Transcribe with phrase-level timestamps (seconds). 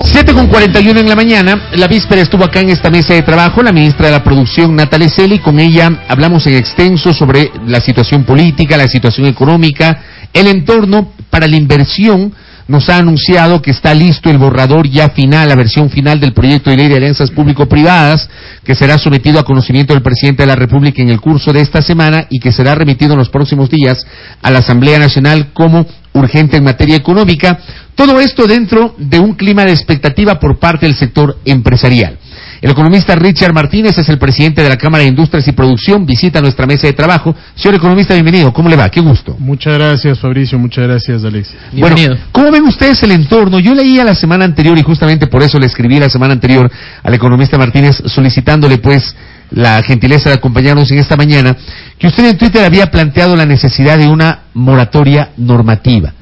[0.00, 3.62] 7 con 41 en la mañana, la víspera estuvo acá en esta mesa de trabajo
[3.62, 8.24] la ministra de la Producción, Natalia Celi, con ella hablamos en extenso sobre la situación
[8.24, 10.02] política, la situación económica,
[10.32, 12.34] el entorno para la inversión.
[12.68, 16.70] Nos ha anunciado que está listo el borrador ya final, la versión final del proyecto
[16.70, 18.28] de ley de alianzas público-privadas,
[18.62, 21.82] que será sometido a conocimiento del presidente de la República en el curso de esta
[21.82, 24.06] semana y que será remitido en los próximos días
[24.42, 27.58] a la Asamblea Nacional como urgente en materia económica.
[27.96, 32.18] Todo esto dentro de un clima de expectativa por parte del sector empresarial.
[32.62, 36.40] El economista Richard Martínez es el presidente de la Cámara de Industrias y Producción, visita
[36.40, 37.34] nuestra mesa de trabajo.
[37.56, 38.52] Señor economista, bienvenido.
[38.52, 38.88] ¿Cómo le va?
[38.88, 39.34] Qué gusto.
[39.36, 40.60] Muchas gracias, Fabricio.
[40.60, 41.56] Muchas gracias, Alexis.
[41.72, 42.10] Bienvenido.
[42.10, 43.58] Bueno, ¿cómo ven ustedes el entorno?
[43.58, 46.70] Yo leía la semana anterior y justamente por eso le escribí la semana anterior
[47.02, 49.12] al economista Martínez solicitándole pues
[49.50, 51.56] la gentileza de acompañarnos en esta mañana,
[51.98, 56.12] que usted en Twitter había planteado la necesidad de una moratoria normativa.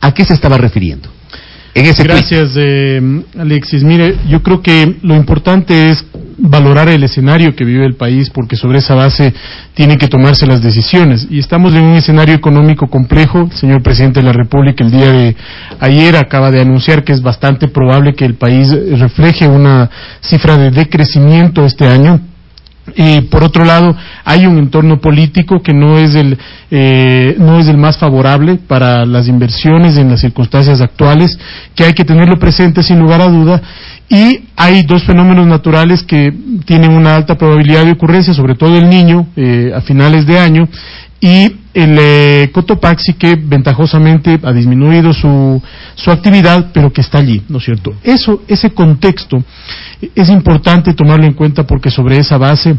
[0.00, 1.17] ¿A qué se estaba refiriendo?
[1.74, 3.84] Gracias, eh, Alexis.
[3.84, 6.04] Mire, yo creo que lo importante es
[6.38, 9.34] valorar el escenario que vive el país porque sobre esa base
[9.74, 11.26] tienen que tomarse las decisiones.
[11.30, 13.48] Y estamos en un escenario económico complejo.
[13.50, 15.36] El señor presidente de la República el día de
[15.80, 20.70] ayer acaba de anunciar que es bastante probable que el país refleje una cifra de
[20.70, 22.20] decrecimiento este año
[22.96, 26.38] y por otro lado, hay un entorno político que no es el
[26.70, 31.38] eh, no es el más favorable para las inversiones en las circunstancias actuales,
[31.74, 33.62] que hay que tenerlo presente sin lugar a duda.
[34.10, 36.32] Y hay dos fenómenos naturales que
[36.64, 40.68] tienen una alta probabilidad de ocurrencia, sobre todo el niño eh, a finales de año
[41.20, 45.60] y el eh, Cotopaxi que ventajosamente ha disminuido su,
[45.94, 47.92] su actividad, pero que está allí, ¿no es cierto?
[48.02, 49.42] Eso, ese contexto
[50.14, 52.76] es importante tomarlo en cuenta porque sobre esa base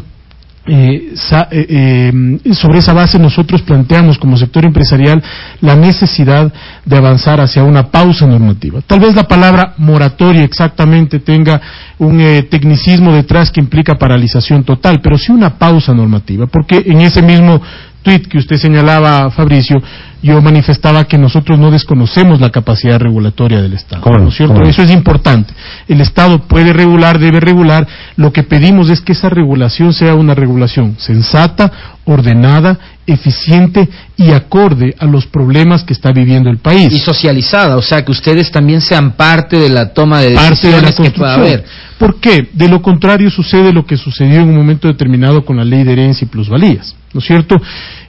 [0.66, 1.14] eh,
[1.50, 2.12] eh,
[2.52, 5.22] sobre esa base nosotros planteamos como sector empresarial
[5.62, 6.52] la necesidad
[6.84, 8.80] de avanzar hacia una pausa normativa.
[8.82, 11.60] Tal vez la palabra moratoria exactamente tenga
[11.98, 12.18] un
[12.50, 17.60] tecnicismo detrás que implica paralización total, pero sí una pausa normativa, porque en ese mismo
[18.02, 19.76] tweet que usted señalaba, Fabricio,
[20.22, 24.02] yo manifestaba que nosotros no desconocemos la capacidad regulatoria del Estado.
[24.18, 24.62] ¿no es cierto?
[24.62, 25.54] Eso es importante.
[25.88, 27.86] El Estado puede regular, debe regular.
[28.16, 31.72] Lo que pedimos es que esa regulación sea una regulación sensata,
[32.04, 36.92] ordenada, eficiente y acorde a los problemas que está viviendo el país.
[36.92, 41.10] Y socializada, o sea, que ustedes también sean parte de la toma de decisiones que
[41.10, 41.64] pueda haber.
[41.98, 42.48] ¿Por qué?
[42.52, 45.92] De lo contrario sucede lo que sucedió en un momento determinado con la ley de
[45.92, 46.94] herencia y plusvalías.
[47.12, 47.56] ¿No es cierto?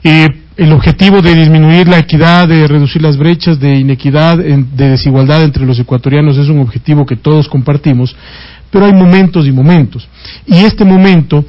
[0.02, 5.42] Eh, el objetivo de disminuir la equidad, de reducir las brechas de inequidad, de desigualdad
[5.44, 8.14] entre los ecuatorianos es un objetivo que todos compartimos,
[8.70, 10.06] pero hay momentos y momentos.
[10.46, 11.44] Y este momento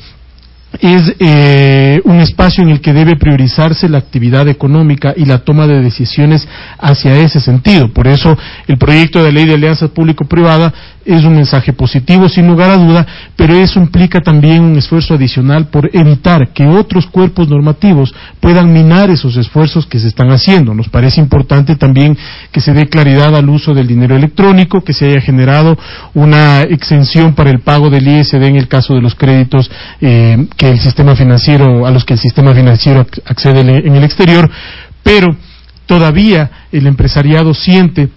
[0.80, 5.68] es eh, un espacio en el que debe priorizarse la actividad económica y la toma
[5.68, 6.48] de decisiones
[6.80, 7.90] hacia ese sentido.
[7.94, 10.74] Por eso el proyecto de ley de alianza público-privada
[11.06, 15.68] es un mensaje positivo sin lugar a duda, pero eso implica también un esfuerzo adicional
[15.68, 20.74] por evitar que otros cuerpos normativos puedan minar esos esfuerzos que se están haciendo.
[20.74, 22.18] Nos parece importante también
[22.52, 25.78] que se dé claridad al uso del dinero electrónico, que se haya generado
[26.14, 29.70] una exención para el pago del ISD en el caso de los créditos
[30.00, 34.50] eh, el sistema financiero, a los que el sistema financiero accede en el exterior,
[35.04, 35.36] pero
[35.86, 38.10] todavía el empresariado siente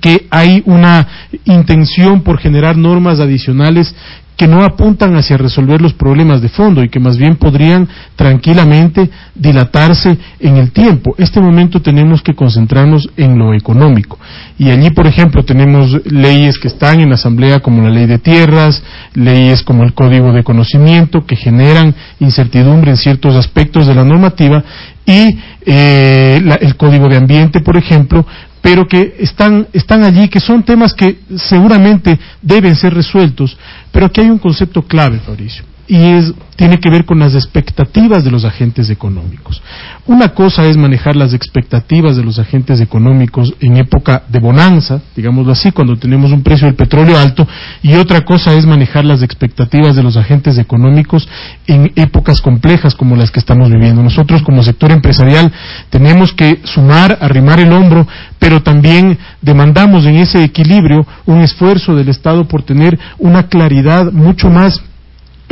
[0.00, 1.06] que hay una
[1.44, 3.94] intención por generar normas adicionales
[4.42, 9.08] que no apuntan hacia resolver los problemas de fondo y que más bien podrían tranquilamente
[9.36, 11.14] dilatarse en el tiempo.
[11.16, 14.18] Este momento tenemos que concentrarnos en lo económico.
[14.58, 18.18] Y allí, por ejemplo, tenemos leyes que están en la Asamblea como la ley de
[18.18, 18.82] tierras,
[19.14, 24.64] leyes como el Código de Conocimiento, que generan incertidumbre en ciertos aspectos de la normativa,
[25.06, 28.26] y eh, el Código de Ambiente, por ejemplo,
[28.62, 33.58] pero que están, están allí, que son temas que seguramente deben ser resueltos,
[33.90, 38.24] pero aquí hay un concepto clave, Fabricio, y es, tiene que ver con las expectativas
[38.24, 39.62] de los agentes económicos.
[40.06, 45.52] Una cosa es manejar las expectativas de los agentes económicos en época de bonanza, digámoslo
[45.52, 47.46] así, cuando tenemos un precio del petróleo alto,
[47.82, 51.28] y otra cosa es manejar las expectativas de los agentes económicos
[51.66, 54.02] en épocas complejas como las que estamos viviendo.
[54.02, 55.52] Nosotros como sector empresarial
[55.90, 58.08] tenemos que sumar, arrimar el hombro,
[58.38, 64.48] pero también demandamos en ese equilibrio un esfuerzo del Estado por tener una claridad mucho
[64.48, 64.80] más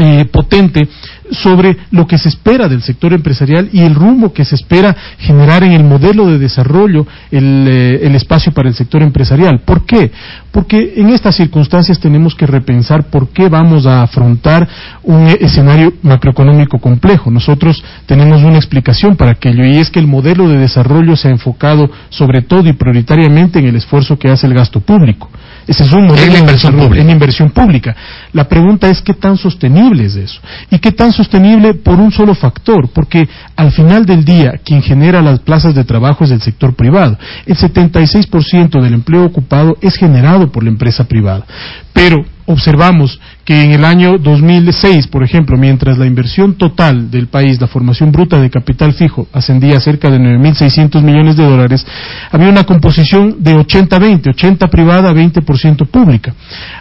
[0.01, 0.89] eh, potente
[1.31, 5.63] sobre lo que se espera del sector empresarial y el rumbo que se espera generar
[5.63, 9.61] en el modelo de desarrollo el, eh, el, espacio para el sector empresarial.
[9.61, 10.11] ¿Por qué?
[10.51, 14.69] Porque en estas circunstancias tenemos que repensar por qué vamos a afrontar
[15.03, 17.31] un escenario macroeconómico complejo.
[17.31, 21.31] Nosotros tenemos una explicación para aquello y es que el modelo de desarrollo se ha
[21.31, 25.31] enfocado sobre todo y prioritariamente en el esfuerzo que hace el gasto público.
[25.67, 27.03] Ese es un modelo en inversión, pública.
[27.03, 27.97] en inversión pública.
[28.33, 30.41] La pregunta es qué tan sostenible es eso.
[30.71, 35.21] Y qué tan sostenible por un solo factor, porque al final del día quien genera
[35.21, 37.19] las plazas de trabajo es el sector privado.
[37.45, 41.45] El 76% del empleo ocupado es generado por la empresa privada.
[41.93, 47.61] Pero observamos que en el año 2006, por ejemplo, mientras la inversión total del país,
[47.61, 51.87] la formación bruta de capital fijo, ascendía a cerca de 9.600 millones de dólares,
[52.31, 56.35] había una composición de 80-20, 80 privada, 20% pública.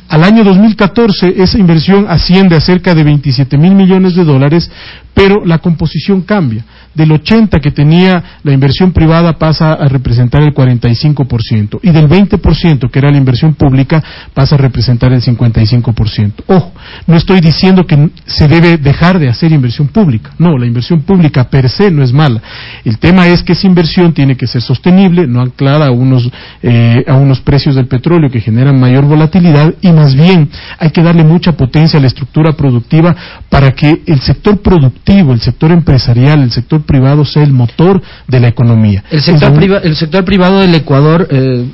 [0.10, 4.70] Al año 2014, esa inversión asciende a cerca de 27 mil millones de dólares,
[5.14, 10.54] pero la composición cambia del 80 que tenía la inversión privada pasa a representar el
[10.54, 14.04] 45% y del 20% que era la inversión pública
[14.34, 16.44] pasa a representar el 55%.
[16.48, 16.74] Ojo,
[17.08, 20.32] no estoy diciendo que se debe dejar de hacer inversión pública.
[20.38, 22.42] No, la inversión pública per se no es mala.
[22.84, 26.30] El tema es que esa inversión tiene que ser sostenible, no anclada a unos,
[26.62, 31.04] eh, a unos precios del petróleo que generan mayor volatilidad y más bien hay que
[31.04, 33.16] darle mucha potencia a la estructura productiva
[33.50, 38.40] para que el sector productivo, el sector empresarial, el sector privado sea el motor de
[38.40, 39.04] la economía.
[39.10, 41.66] El sector, priva el sector privado del Ecuador, eh,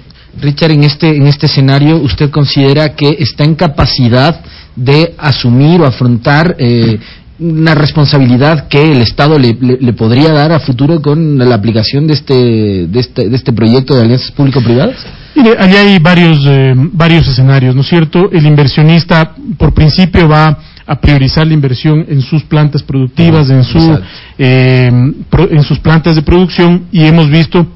[0.42, 4.42] Richard, en este, en este escenario, ¿usted considera que está en capacidad
[4.76, 7.00] de asumir o afrontar eh,
[7.40, 12.08] una responsabilidad que el Estado le, le, le, podría dar a futuro con la aplicación
[12.08, 14.96] de este, de este, de este proyecto de alianzas público-privadas?
[15.36, 18.32] Mire, allí hay varios, eh, varios escenarios, ¿no es cierto?
[18.32, 24.00] El inversionista, por principio, va a priorizar la inversión en sus plantas productivas, en, su,
[24.38, 24.92] eh,
[25.30, 27.68] pro, en sus plantas de producción y hemos visto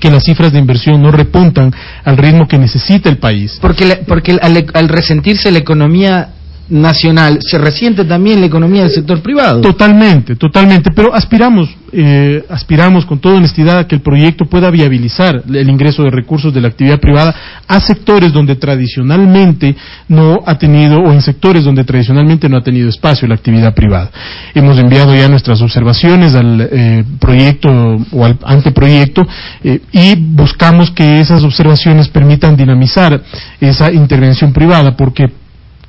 [0.00, 1.72] que las cifras de inversión no repuntan
[2.04, 3.58] al ritmo que necesita el país.
[3.60, 6.30] Porque, porque al, al resentirse la economía
[6.68, 9.60] nacional, se resiente también la economía del sector privado.
[9.60, 15.42] Totalmente, totalmente, pero aspiramos, eh, aspiramos con toda honestidad a que el proyecto pueda viabilizar
[15.46, 17.34] el ingreso de recursos de la actividad privada
[17.66, 19.76] a sectores donde tradicionalmente
[20.08, 24.10] no ha tenido, o en sectores donde tradicionalmente no ha tenido espacio la actividad privada.
[24.54, 27.68] Hemos enviado ya nuestras observaciones al eh, proyecto
[28.12, 29.22] o al anteproyecto
[29.62, 33.20] eh, y buscamos que esas observaciones permitan dinamizar
[33.60, 35.41] esa intervención privada, porque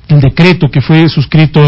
[0.08, 1.62] el decreto que fue suscrito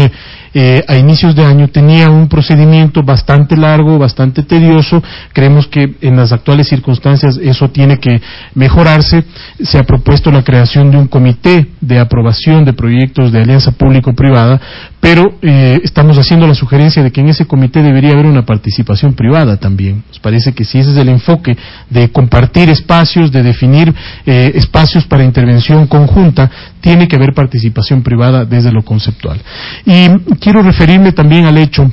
[0.53, 5.03] eh, a inicios de año tenía un procedimiento bastante largo, bastante tedioso.
[5.33, 8.21] Creemos que en las actuales circunstancias eso tiene que
[8.55, 9.23] mejorarse.
[9.63, 14.59] Se ha propuesto la creación de un comité de aprobación de proyectos de alianza público-privada,
[14.99, 19.13] pero eh, estamos haciendo la sugerencia de que en ese comité debería haber una participación
[19.13, 20.03] privada también.
[20.07, 21.57] Nos parece que si ese es el enfoque
[21.89, 23.93] de compartir espacios, de definir
[24.25, 26.49] eh, espacios para intervención conjunta,
[26.81, 29.41] tiene que haber participación privada desde lo conceptual.
[29.85, 30.07] Y
[30.39, 31.89] quiero referirme también al hecho,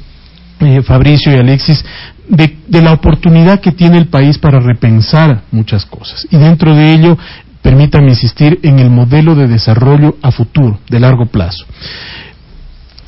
[0.60, 1.84] eh, Fabricio y Alexis,
[2.28, 6.26] de, de, la oportunidad que tiene el país para repensar muchas cosas.
[6.31, 7.19] Y dentro de ello,
[7.60, 11.66] permítanme insistir en el modelo de desarrollo a futuro, de largo plazo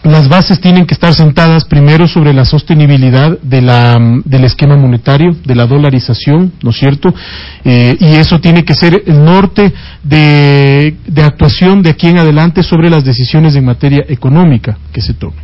[0.07, 5.37] las bases tienen que estar sentadas primero sobre la sostenibilidad de la, del esquema monetario,
[5.45, 7.13] de la dolarización, ¿no es cierto?
[7.65, 9.73] Eh, y eso tiene que ser el norte
[10.03, 15.15] de, de, actuación de aquí en adelante sobre las decisiones en materia económica que se
[15.15, 15.41] tomen.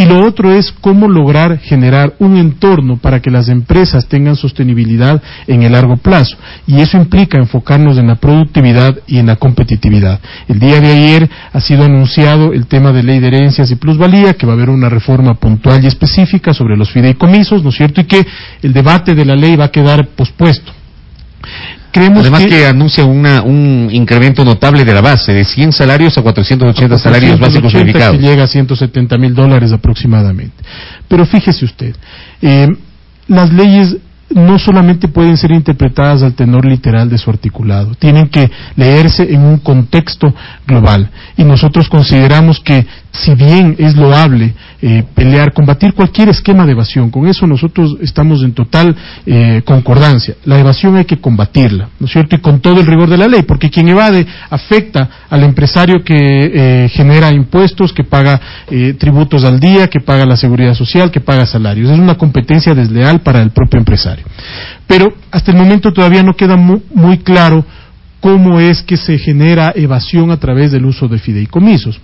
[0.00, 5.22] Y lo otro es cómo lograr generar un entorno para que las empresas tengan sostenibilidad
[5.46, 6.38] en el largo plazo.
[6.66, 10.18] Y eso implica enfocarnos en la productividad y en la competitividad.
[10.48, 14.32] El día de ayer ha sido anunciado el tema de ley de herencias y plusvalía,
[14.32, 18.00] que va a haber una reforma puntual y específica sobre los fideicomisos, ¿no es cierto?
[18.00, 18.26] Y que
[18.62, 20.79] el debate de la ley va a quedar pospuesto.
[21.92, 26.16] Creemos Además que, que anuncia una, un incremento notable de la base, de 100 salarios
[26.16, 28.16] a 480 a salarios básicos verificados.
[28.16, 30.54] Que llega a 170 mil dólares aproximadamente.
[31.08, 31.96] Pero fíjese usted,
[32.42, 32.68] eh,
[33.26, 33.96] las leyes
[34.30, 39.42] no solamente pueden ser interpretadas al tenor literal de su articulado, tienen que leerse en
[39.42, 40.32] un contexto
[40.66, 41.10] global.
[41.36, 47.10] Y nosotros consideramos que, si bien es loable eh, pelear, combatir cualquier esquema de evasión.
[47.10, 50.36] Con eso nosotros estamos en total eh, concordancia.
[50.44, 52.36] La evasión hay que combatirla, ¿no es cierto?
[52.36, 56.14] Y con todo el rigor de la ley, porque quien evade afecta al empresario que
[56.16, 58.40] eh, genera impuestos, que paga
[58.98, 61.90] tributos al día, que paga la seguridad social, que paga salarios.
[61.90, 64.24] Es una competencia desleal para el propio empresario.
[64.86, 67.64] Pero hasta el momento todavía no queda muy claro
[68.20, 72.00] cómo es que se genera evasión a través del uso de fideicomisos.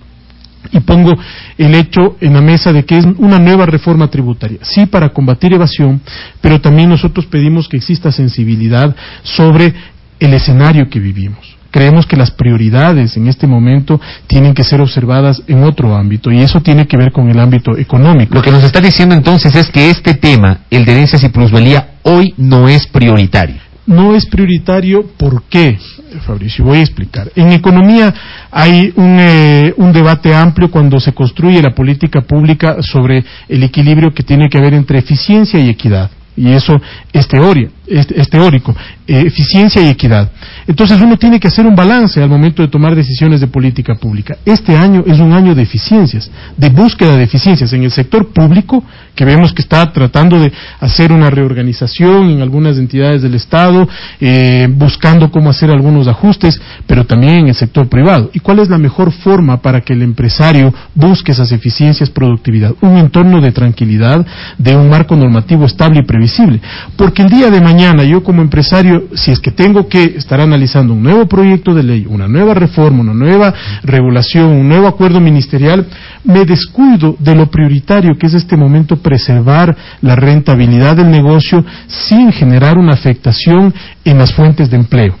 [0.71, 1.15] Y pongo
[1.57, 5.53] el hecho en la mesa de que es una nueva reforma tributaria, sí para combatir
[5.53, 6.01] evasión,
[6.41, 9.73] pero también nosotros pedimos que exista sensibilidad sobre
[10.19, 11.57] el escenario que vivimos.
[11.69, 16.39] Creemos que las prioridades en este momento tienen que ser observadas en otro ámbito y
[16.39, 18.33] eso tiene que ver con el ámbito económico.
[18.33, 21.95] Lo que nos está diciendo entonces es que este tema, el de herencias y plusvalía,
[22.03, 25.03] hoy no es prioritario no es prioritario.
[25.17, 25.77] ¿Por qué,
[26.25, 26.65] Fabricio?
[26.65, 27.31] Voy a explicar.
[27.35, 28.13] En economía
[28.51, 34.13] hay un, eh, un, debate amplio cuando se construye la política pública sobre el equilibrio
[34.13, 36.11] que tiene que haber entre eficiencia y equidad.
[36.35, 36.79] Y eso
[37.11, 38.75] es, teoría, es, teórico,
[39.07, 40.31] eh, eficiencia y equidad.
[40.67, 44.37] Entonces uno tiene que hacer un balance al momento de tomar decisiones de política pública.
[44.45, 48.83] Este año es un año de eficiencias, de búsqueda de eficiencias en el sector público,
[49.15, 53.87] que vemos que está tratando de hacer una reorganización en algunas entidades del Estado,
[54.19, 58.29] eh, buscando cómo hacer algunos ajustes, pero también en el sector privado.
[58.33, 62.75] ¿Y cuál es la mejor forma para que el empresario busque esas eficiencias, productividad?
[62.81, 64.25] Un entorno de tranquilidad,
[64.57, 66.61] de un marco normativo estable y previsible.
[66.95, 70.93] Porque el día de mañana yo como empresario, si es que tengo que estar analizando
[70.93, 73.53] un nuevo proyecto de ley, una nueva reforma, una nueva
[73.83, 75.85] regulación, un nuevo acuerdo ministerial,
[76.23, 82.31] me descuido de lo prioritario que es este momento preservar la rentabilidad del negocio sin
[82.31, 83.71] generar una afectación
[84.03, 85.15] en las fuentes de empleo.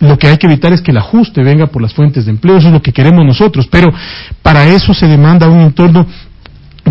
[0.00, 2.56] Lo que hay que evitar es que el ajuste venga por las fuentes de empleo,
[2.56, 3.92] eso es lo que queremos nosotros, pero
[4.40, 6.06] para eso se demanda un entorno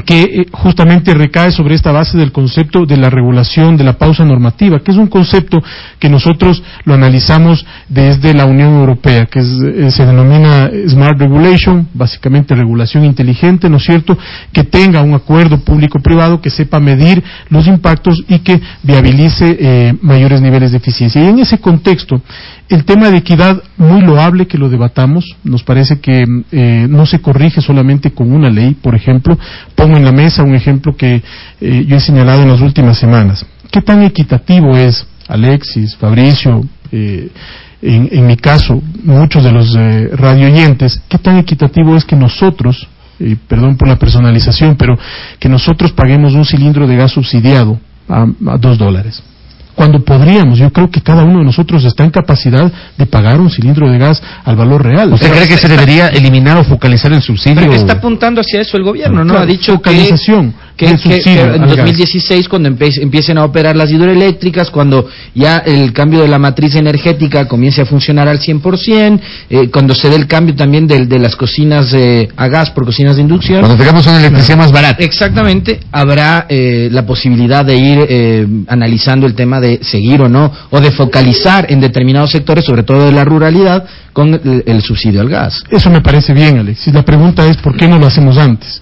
[0.05, 4.23] que eh, justamente recae sobre esta base del concepto de la regulación de la pausa
[4.23, 5.61] normativa, que es un concepto
[5.99, 12.55] que nosotros lo analizamos desde la Unión Europea, que eh, se denomina Smart Regulation, básicamente
[12.55, 14.17] regulación inteligente, ¿no es cierto?,
[14.51, 20.41] que tenga un acuerdo público-privado que sepa medir los impactos y que viabilice eh, mayores
[20.41, 21.21] niveles de eficiencia.
[21.23, 22.21] Y en ese contexto,
[22.69, 27.19] el tema de equidad, muy loable que lo debatamos, nos parece que eh, no se
[27.19, 29.37] corrige solamente con una ley, por ejemplo,
[29.73, 31.23] pongo en la mesa un ejemplo que
[31.59, 33.43] eh, yo he señalado en las últimas semanas.
[33.71, 37.29] ¿Qué tan equitativo es, Alexis, Fabricio, eh,
[37.81, 39.73] en, mi caso, muchos de los
[40.13, 42.89] radioyentes, qué tan equitativo es que nosotros,
[43.47, 44.99] perdón por la personalización, pero
[45.39, 49.23] que nosotros paguemos un cilindro de gas subsidiado a dos dólares?
[49.79, 53.49] Cuando podríamos, yo creo que cada uno de nosotros está en capacidad de pagar un
[53.49, 55.13] cilindro de gas al valor real.
[55.13, 57.61] ¿Usted cree que se debería eliminar o focalizar el subsidio?
[57.61, 59.37] Pero está apuntando hacia eso el gobierno, ¿no?
[59.37, 60.57] ha dicho focalización que,
[60.87, 66.75] en 2016 cuando empiecen a operar las hidroeléctricas, cuando ya el cambio de la matriz
[66.75, 69.19] energética comience a funcionar al 100%,
[69.49, 72.85] eh, cuando se dé el cambio también de, de las cocinas eh, a gas por
[72.85, 73.61] cocinas de inducción.
[73.61, 75.03] Cuando tengamos una electricidad más barata.
[75.03, 80.51] Exactamente, habrá eh, la posibilidad de ir eh, analizando el tema de seguir o no,
[80.69, 85.21] o de focalizar en determinados sectores, sobre todo de la ruralidad, con el, el subsidio
[85.21, 85.63] al gas.
[85.69, 86.87] Eso me parece bien, Alex.
[86.87, 88.81] Y la pregunta es, ¿por qué no lo hacemos antes?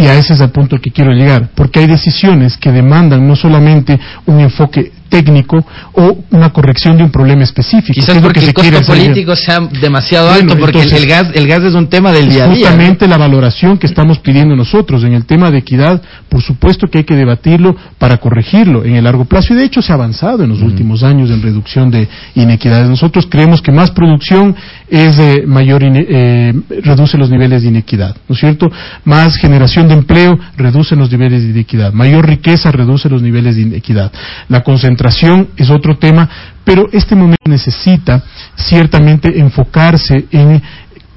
[0.00, 3.36] Y a ese es el punto que quiero llegar, porque hay decisiones que demandan no
[3.36, 7.92] solamente un enfoque técnico o una corrección de un problema específico.
[7.92, 11.88] Quizás porque el costo político sea demasiado alto, porque el, gas, el gas es un
[11.88, 12.68] tema del día a día.
[12.68, 16.98] Justamente la valoración que estamos pidiendo nosotros en el tema de equidad, por supuesto que
[16.98, 20.44] hay que debatirlo para corregirlo en el largo plazo y de hecho se ha avanzado
[20.44, 22.88] en los últimos años en reducción de inequidades.
[22.88, 24.54] Nosotros creemos que más producción
[24.90, 28.70] es de mayor eh, reduce los niveles de inequidad, ¿no es cierto?
[29.04, 33.62] Más generación de empleo reduce los niveles de inequidad, mayor riqueza reduce los niveles de
[33.62, 34.12] inequidad.
[34.48, 36.28] La concentración es otro tema,
[36.64, 38.22] pero este momento necesita
[38.56, 40.60] ciertamente enfocarse en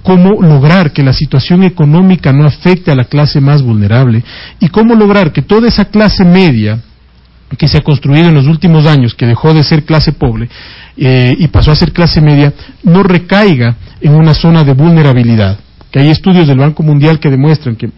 [0.03, 4.23] cómo lograr que la situación económica no afecte a la clase más vulnerable
[4.59, 6.79] y cómo lograr que toda esa clase media
[7.57, 10.49] que se ha construido en los últimos años, que dejó de ser clase pobre
[10.97, 15.57] eh, y pasó a ser clase media, no recaiga en una zona de vulnerabilidad.
[15.91, 17.89] Que hay estudios del Banco Mundial que demuestran que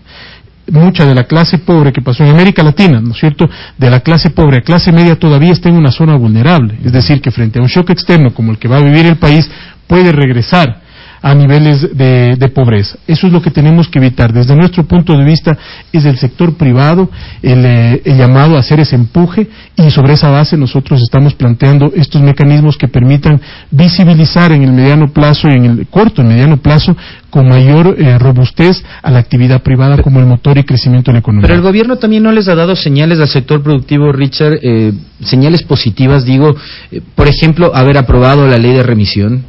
[0.71, 3.47] mucha de la clase pobre que pasó en América Latina, ¿no es cierto?,
[3.77, 6.77] de la clase pobre a clase media todavía está en una zona vulnerable.
[6.83, 9.17] Es decir, que frente a un shock externo como el que va a vivir el
[9.17, 9.49] país,
[9.87, 10.84] puede regresar
[11.25, 12.99] a niveles de, pobreza.
[13.07, 14.31] Eso es lo que tenemos que evitar.
[14.31, 15.57] Desde nuestro punto de vista
[15.91, 17.09] es el sector privado
[17.41, 22.21] eh, el, llamado a hacer ese empuje y sobre esa base nosotros estamos planteando estos
[22.21, 23.41] mecanismos que permitan
[23.71, 26.95] visibilizar en el mediano plazo y en el corto y mediano plazo
[27.31, 31.19] con mayor eh, robustez a la actividad privada como el motor y crecimiento de la
[31.21, 31.47] economía.
[31.47, 35.63] Pero el gobierno también no les ha dado señales al sector productivo, Richard, eh, señales
[35.63, 36.55] positivas, digo,
[36.91, 39.43] eh, por ejemplo, haber aprobado la ley de remisión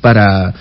[0.00, 0.54] para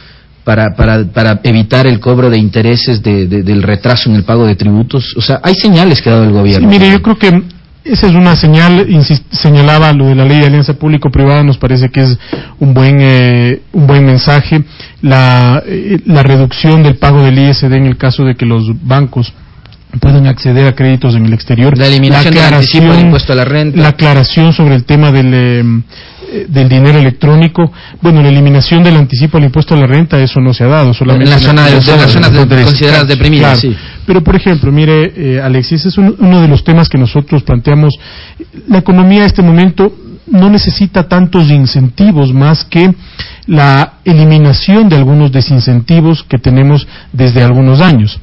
[0.47, 5.13] para, para, para, evitar el cobro de intereses del retraso en el pago de tributos?
[5.17, 6.69] O sea, hay señales que ha dado el gobierno.
[6.69, 7.43] mire, yo creo que
[7.83, 8.87] esa es una señal,
[9.29, 12.17] señalaba lo de la ley de alianza público-privada, nos parece que es
[12.59, 14.63] un buen, eh, un buen mensaje.
[15.01, 19.33] La, eh, la reducción del pago del ISD en el caso de que los bancos
[19.99, 21.77] puedan acceder a créditos en el exterior.
[21.77, 23.81] La eliminación del impuesto a la renta.
[23.81, 25.83] La aclaración sobre el tema del, em,
[26.47, 27.71] del dinero electrónico.
[28.01, 30.93] Bueno, la eliminación del anticipo al impuesto a la renta, eso no se ha dado.
[30.93, 33.75] Solamente en, la las zonas consideradas deprimidas, sí.
[34.05, 37.97] Pero, por ejemplo, mire, eh, Alexis, es uno de los temas que nosotros planteamos.
[38.67, 39.93] La economía en este momento
[40.27, 42.93] no necesita tantos incentivos más que
[43.45, 48.19] la eliminación de algunos desincentivos que tenemos desde algunos años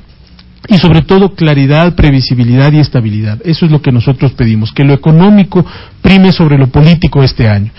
[0.69, 3.39] y sobre todo claridad, previsibilidad y estabilidad.
[3.45, 5.65] Eso es lo que nosotros pedimos, que lo económico
[6.01, 7.71] prime sobre lo político este año.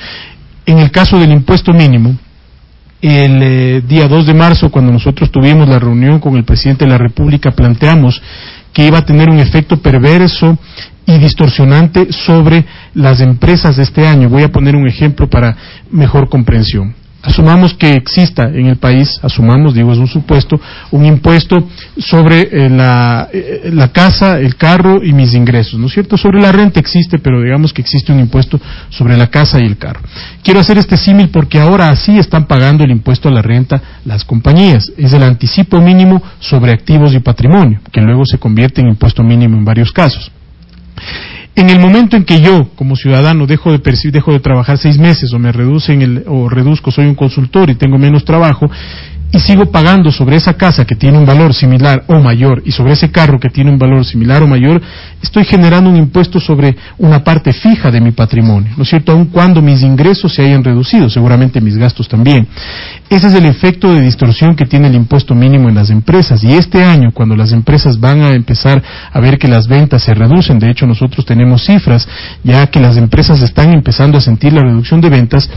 [0.65, 2.15] En el caso del impuesto mínimo,
[3.01, 6.91] el eh, día 2 de marzo, cuando nosotros tuvimos la reunión con el presidente de
[6.91, 8.21] la República, planteamos
[8.73, 10.57] que iba a tener un efecto perverso
[11.05, 14.29] y distorsionante sobre las empresas de este año.
[14.29, 15.55] Voy a poner un ejemplo para
[15.91, 16.95] mejor comprensión
[17.25, 20.60] asumamos que exista en el país, asumamos, digo, es un supuesto,
[20.91, 21.67] un impuesto
[21.98, 26.17] sobre eh, la, eh, la, casa, el carro y mis ingresos, ¿no es cierto?
[26.17, 29.77] Sobre la renta existe, pero digamos que existe un impuesto sobre la casa y el
[29.77, 30.01] carro.
[30.44, 34.24] Quiero hacer este símil porque ahora así están pagando el impuesto a la renta las
[34.24, 34.91] compañías.
[34.98, 39.58] Es el anticipo mínimo sobre activos y patrimonio, que luego se convierte en impuesto mínimo
[39.58, 40.32] en varios casos.
[41.55, 44.97] En el momento en que yo, como ciudadano, dejo de percibir, dejo de trabajar seis
[44.97, 48.69] meses o me reducen el, o reduzco, soy un consultor y tengo menos trabajo,
[49.32, 52.94] y sigo pagando sobre esa casa que tiene un valor similar o mayor y sobre
[52.94, 54.82] ese carro que tiene un valor similar o mayor,
[55.22, 59.12] estoy generando un impuesto sobre una parte fija de mi patrimonio, ¿no es cierto?
[59.12, 62.48] Aun cuando mis ingresos se hayan reducido, seguramente mis gastos también.
[63.10, 66.44] Ese es el efecto de distorsión que tiene el impuesto mínimo en las empresas.
[66.44, 70.13] Y este año, cuando las empresas van a empezar a ver que las ventas se
[70.13, 72.08] reducen, de hecho nosotros tenemos cifras
[72.44, 75.50] ya que las empresas están empezando a sentir la reducción de ventas,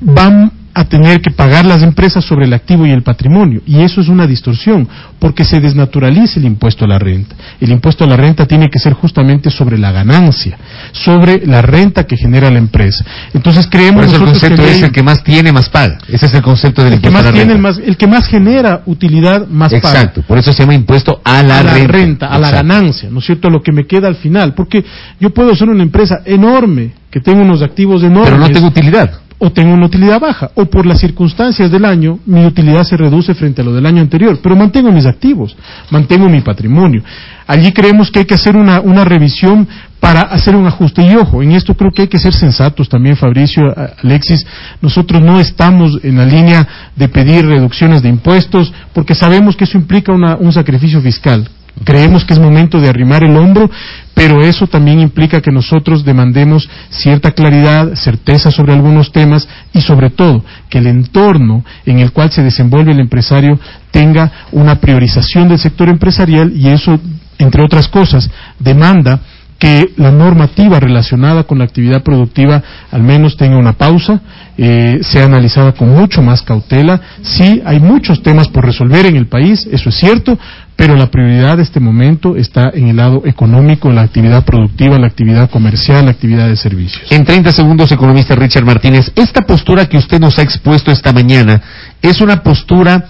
[0.00, 3.62] van a tener que pagar las empresas sobre el activo y el patrimonio.
[3.64, 4.88] Y eso es una distorsión,
[5.20, 7.36] porque se desnaturaliza el impuesto a la renta.
[7.60, 10.58] El impuesto a la renta tiene que ser justamente sobre la ganancia,
[10.90, 13.04] sobre la renta que genera la empresa.
[13.32, 15.98] Entonces creemos Por el concepto es el que más tiene, más paga.
[16.08, 17.56] Ese es el concepto del impuesto a la renta.
[17.56, 20.00] Más, el que más genera utilidad, más paga.
[20.00, 22.26] Exacto, por eso se llama impuesto a la, renta.
[22.26, 23.48] a la ganancia, ¿no es cierto?
[23.48, 24.54] Lo que me queda al final.
[24.54, 24.84] Porque
[25.20, 28.30] yo puedo ser una empresa enorme, que tengo unos activos enormes.
[28.30, 32.18] Pero no tengo utilidad o tengo una utilidad baja, o por las circunstancias del año
[32.24, 35.54] mi utilidad se reduce frente a lo del año anterior, pero mantengo mis activos,
[35.90, 37.02] mantengo mi patrimonio.
[37.46, 39.68] Allí creemos que hay que hacer una, una revisión
[40.00, 41.02] para hacer un ajuste.
[41.02, 43.64] Y ojo, en esto creo que hay que ser sensatos también, Fabricio,
[44.02, 44.46] Alexis.
[44.80, 49.76] Nosotros no estamos en la línea de pedir reducciones de impuestos porque sabemos que eso
[49.76, 51.46] implica un sacrificio fiscal.
[51.82, 53.68] Creemos que es momento de arrimar el hombro,
[54.14, 60.10] pero eso también implica que nosotros demandemos cierta claridad, certeza sobre algunos temas y sobre
[60.10, 63.58] todo que el entorno en el cual se desenvuelve el empresario
[63.90, 66.98] tenga una priorización del sector empresarial y eso,
[67.38, 69.20] entre otras cosas, demanda
[69.58, 74.20] que la normativa relacionada con la actividad productiva al menos tenga una pausa,
[74.58, 77.00] eh, sea analizada con mucho más cautela.
[77.22, 80.38] Sí, hay muchos temas por resolver en el país, eso es cierto,
[80.76, 84.98] pero la prioridad de este momento está en el lado económico, en la actividad productiva,
[84.98, 87.10] la actividad comercial, la actividad de servicios.
[87.10, 91.62] En 30 segundos, economista Richard Martínez, esta postura que usted nos ha expuesto esta mañana
[92.02, 93.06] es una postura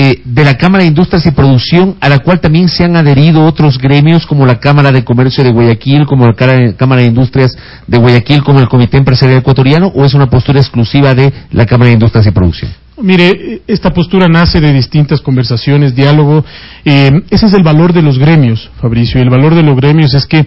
[0.00, 3.44] eh, de la Cámara de Industrias y Producción a la cual también se han adherido
[3.44, 7.56] otros gremios como la Cámara de Comercio de Guayaquil, como la Cámara de Industrias
[7.86, 11.88] de Guayaquil, como el Comité Empresarial Ecuatoriano, o es una postura exclusiva de la Cámara
[11.88, 12.70] de Industrias y Producción?
[13.00, 16.44] Mire, esta postura nace de distintas conversaciones, diálogo.
[16.84, 19.20] Eh, ese es el valor de los gremios, Fabricio.
[19.20, 20.44] Y el valor de los gremios es que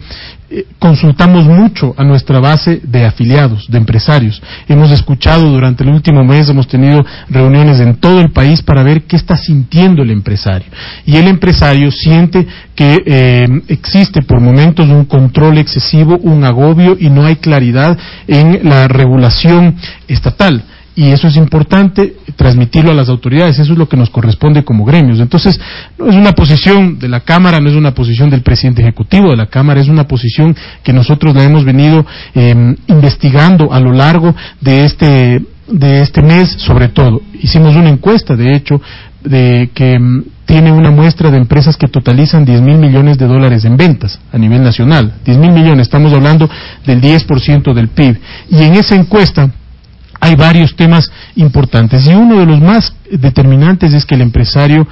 [0.50, 4.42] eh, consultamos mucho a nuestra base de afiliados, de empresarios.
[4.68, 9.04] Hemos escuchado durante el último mes, hemos tenido reuniones en todo el país para ver
[9.04, 10.68] qué está sintiendo el empresario.
[11.06, 17.10] Y el empresario siente que eh, existe por momentos un control excesivo, un agobio y
[17.10, 19.78] no hay claridad en la regulación
[20.10, 24.64] estatal y eso es importante transmitirlo a las autoridades, eso es lo que nos corresponde
[24.64, 25.20] como gremios.
[25.20, 25.60] Entonces,
[25.98, 29.38] no es una posición de la Cámara, no es una posición del presidente ejecutivo de
[29.38, 34.36] la Cámara, es una posición que nosotros la hemos venido em, investigando a lo largo
[34.60, 37.22] de este, de este mes, sobre todo.
[37.42, 38.82] Hicimos una encuesta, de hecho,
[39.24, 43.64] de que em, tiene una muestra de empresas que totalizan 10 mil millones de dólares
[43.64, 45.14] en ventas a nivel nacional.
[45.24, 46.50] 10 mil millones, estamos hablando
[46.86, 48.18] del 10% del PIB.
[48.50, 49.50] Y en esa encuesta,
[50.22, 54.88] hay varios temas importantes y uno de los más determinantes es que el empresario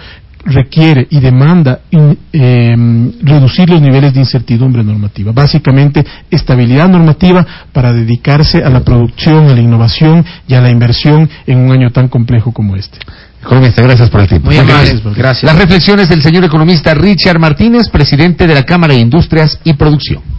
[0.46, 5.32] requiere y demanda em, reducir los niveles de incertidumbre normativa.
[5.32, 11.30] Básicamente, estabilidad normativa para dedicarse a la producción, a la innovación y a la inversión
[11.46, 12.98] en un año tan complejo como este.
[13.42, 14.48] Economista, gracias por el tiempo.
[14.48, 15.44] Muy gracias, gracias.
[15.44, 20.39] Las reflexiones del señor economista Richard Martínez, presidente de la Cámara de Industrias y Producción.